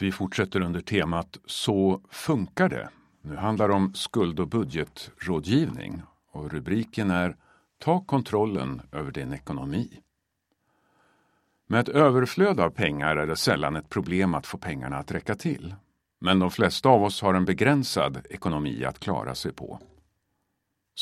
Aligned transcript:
Vi 0.00 0.12
fortsätter 0.12 0.60
under 0.60 0.80
temat 0.80 1.38
Så 1.46 2.00
funkar 2.10 2.68
det. 2.68 2.88
Nu 3.22 3.36
handlar 3.36 3.68
det 3.68 3.74
om 3.74 3.94
skuld 3.94 4.40
och 4.40 4.48
budgetrådgivning 4.48 6.02
och 6.30 6.50
rubriken 6.52 7.10
är 7.10 7.36
Ta 7.80 8.00
kontrollen 8.00 8.82
över 8.92 9.12
din 9.12 9.32
ekonomi. 9.32 10.00
Med 11.66 11.80
ett 11.80 11.88
överflöd 11.88 12.60
av 12.60 12.70
pengar 12.70 13.16
är 13.16 13.26
det 13.26 13.36
sällan 13.36 13.76
ett 13.76 13.88
problem 13.88 14.34
att 14.34 14.46
få 14.46 14.58
pengarna 14.58 14.98
att 14.98 15.12
räcka 15.12 15.34
till. 15.34 15.74
Men 16.20 16.38
de 16.38 16.50
flesta 16.50 16.88
av 16.88 17.02
oss 17.02 17.22
har 17.22 17.34
en 17.34 17.44
begränsad 17.44 18.26
ekonomi 18.30 18.84
att 18.84 18.98
klara 18.98 19.34
sig 19.34 19.52
på. 19.52 19.80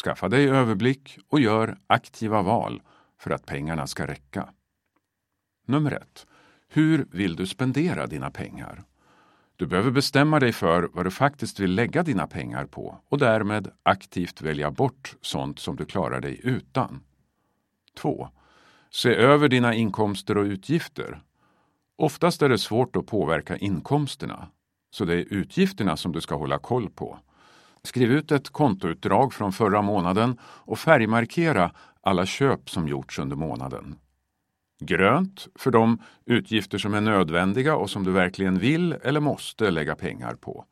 Skaffa 0.05 0.29
dig 0.29 0.49
överblick 0.49 1.19
och 1.29 1.41
gör 1.41 1.79
aktiva 1.87 2.43
val 2.43 2.83
för 3.19 3.31
att 3.31 3.47
pengarna 3.47 3.87
ska 3.87 4.07
räcka. 4.07 4.49
Nummer 5.67 5.93
ett. 5.93 6.27
Hur 6.69 7.07
vill 7.11 7.37
du 7.37 7.47
spendera 7.47 8.07
dina 8.07 8.31
pengar? 8.31 8.85
Du 9.57 9.67
behöver 9.67 9.91
bestämma 9.91 10.41
dig 10.41 10.53
för 10.53 10.91
vad 10.93 11.07
du 11.07 11.11
faktiskt 11.11 11.61
vill 11.61 11.75
lägga 11.75 12.03
dina 12.03 12.27
pengar 12.27 12.67
på 12.67 13.01
och 13.09 13.19
därmed 13.19 13.71
aktivt 13.83 14.43
välja 14.43 14.71
bort 14.71 15.17
sånt 15.21 15.59
som 15.59 15.77
du 15.77 15.85
klarar 15.85 16.21
dig 16.21 16.41
utan. 16.43 17.01
2. 17.99 18.29
Se 18.91 19.15
över 19.15 19.49
dina 19.49 19.75
inkomster 19.75 20.39
och 20.39 20.45
utgifter. 20.45 21.23
Oftast 21.97 22.43
är 22.43 22.49
det 22.49 22.59
svårt 22.59 22.97
att 22.97 23.07
påverka 23.07 23.57
inkomsterna, 23.57 24.49
så 24.91 25.05
det 25.05 25.15
är 25.15 25.33
utgifterna 25.33 25.97
som 25.97 26.13
du 26.13 26.21
ska 26.21 26.37
hålla 26.37 26.59
koll 26.59 26.91
på. 26.91 27.19
Skriv 27.83 28.13
ut 28.13 28.33
ett 28.33 28.49
kontoutdrag 28.49 29.33
från 29.33 29.53
förra 29.53 29.83
månaden 29.83 30.39
och 30.43 30.79
färgmarkera 30.79 31.73
alla 32.01 32.27
köp 32.27 32.71
som 32.71 32.89
gjorts 32.89 33.19
under 33.19 33.37
månaden. 33.37 33.97
Grönt 34.79 35.49
för 35.55 35.71
de 35.71 36.03
utgifter 36.25 36.79
som 36.79 36.95
är 36.95 37.01
nödvändiga 37.01 37.77
och 37.77 37.91
som 37.91 38.05
du 38.05 38.13
verkligen 38.13 38.59
vill 38.59 38.93
eller 38.93 39.21
måste 39.21 39.71
lägga 39.71 39.97
pengar 39.97 40.35
på. 40.35 40.65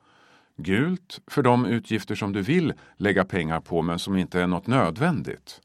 Gult 0.56 1.20
för 1.26 1.42
de 1.42 1.66
utgifter 1.66 2.14
som 2.14 2.32
du 2.32 2.42
vill 2.42 2.72
lägga 2.96 3.24
pengar 3.24 3.60
på 3.60 3.82
men 3.82 3.98
som 3.98 4.16
inte 4.16 4.40
är 4.40 4.46
något 4.46 4.66
nödvändigt. 4.66 5.60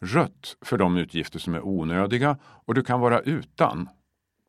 Rött 0.00 0.56
för 0.60 0.78
de 0.78 0.96
utgifter 0.96 1.38
som 1.38 1.54
är 1.54 1.66
onödiga 1.66 2.38
och 2.42 2.74
du 2.74 2.84
kan 2.84 3.00
vara 3.00 3.20
utan. 3.20 3.88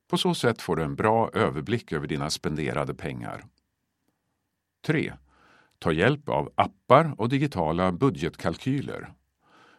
På 0.09 0.17
så 0.17 0.33
sätt 0.33 0.61
får 0.61 0.75
du 0.75 0.83
en 0.83 0.95
bra 0.95 1.29
överblick 1.33 1.91
över 1.91 2.07
dina 2.07 2.29
spenderade 2.29 2.93
pengar. 2.93 3.45
3. 4.85 5.13
Ta 5.79 5.91
hjälp 5.91 6.29
av 6.29 6.51
appar 6.55 7.15
och 7.17 7.29
digitala 7.29 7.91
budgetkalkyler. 7.91 9.13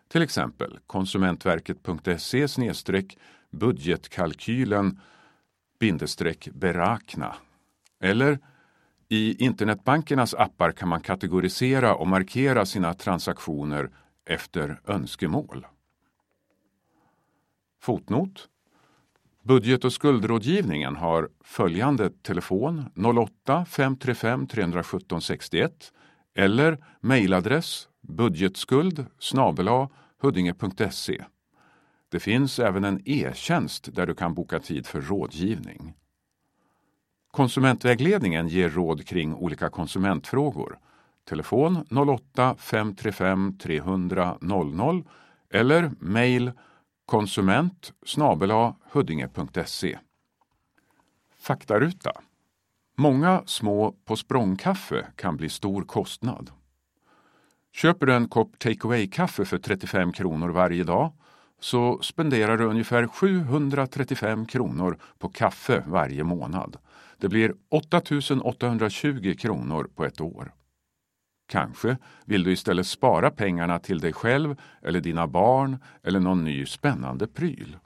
Till 0.08 0.22
exempel 0.22 0.78
konsumentverket.se 0.86 2.48
budgetkalkylen 3.50 5.00
berakna. 6.52 7.34
Eller 8.00 8.38
i 9.08 9.44
internetbankernas 9.44 10.34
appar 10.34 10.72
kan 10.72 10.88
man 10.88 11.00
kategorisera 11.00 11.94
och 11.94 12.08
markera 12.08 12.66
sina 12.66 12.94
transaktioner 12.94 13.91
efter 14.25 14.80
önskemål. 14.86 15.66
Fotnot 17.80 18.48
Budget 19.42 19.84
och 19.84 19.92
skuldrådgivningen 19.92 20.97
har 20.97 21.28
följande 21.41 22.10
telefon 22.10 22.84
08 22.97 23.64
535 23.64 24.47
317 24.47 25.20
61 25.20 25.92
eller 26.34 26.84
mejladress 27.00 27.88
budgetskuld 28.08 29.06
snabela 29.19 29.88
huddinge.se. 30.20 31.24
Det 32.08 32.20
finns 32.20 32.58
även 32.58 32.84
en 32.84 33.02
e-tjänst 33.05 33.88
där 33.94 34.06
du 34.06 34.14
kan 34.14 34.34
boka 34.34 34.60
tid 34.60 34.86
för 34.86 35.00
rådgivning. 35.00 35.94
Konsumentvägledningen 37.30 38.48
ger 38.48 38.70
råd 38.70 39.06
kring 39.06 39.34
olika 39.34 39.70
konsumentfrågor. 39.70 40.78
Telefon 41.28 41.86
08 42.08 42.56
535 42.58 43.59
300 43.59 44.38
00 44.41 45.04
eller 45.50 45.91
mejl 45.98 46.53
konsument 47.06 47.92
huddinge.se. 48.92 49.98
Faktaruta. 51.38 52.12
Många 52.97 53.42
små 53.47 53.92
På 54.04 54.16
språng-kaffe 54.16 55.06
kan 55.16 55.36
bli 55.36 55.48
stor 55.48 55.82
kostnad. 55.82 56.50
Köper 57.74 58.06
du 58.06 58.14
en 58.14 58.28
kopp 58.28 58.58
take 58.58 58.86
away-kaffe 58.86 59.44
för 59.44 59.58
35 59.58 60.12
kronor 60.12 60.48
varje 60.48 60.84
dag 60.84 61.12
så 61.60 61.98
spenderar 62.02 62.58
du 62.58 62.64
ungefär 62.64 63.06
735 63.06 64.46
kronor 64.46 64.98
på 65.18 65.28
kaffe 65.28 65.84
varje 65.86 66.24
månad. 66.24 66.76
Det 67.18 67.28
blir 67.28 67.54
8 67.68 68.02
820 68.42 69.34
kronor 69.38 69.90
på 69.94 70.04
ett 70.04 70.20
år. 70.20 70.52
Kanske 71.48 71.96
vill 72.24 72.44
du 72.44 72.52
istället 72.52 72.86
spara 72.86 73.30
pengarna 73.30 73.78
till 73.78 73.98
dig 73.98 74.12
själv 74.12 74.56
eller 74.82 75.00
dina 75.00 75.26
barn 75.26 75.78
eller 76.02 76.20
någon 76.20 76.44
ny 76.44 76.66
spännande 76.66 77.26
pryl. 77.26 77.76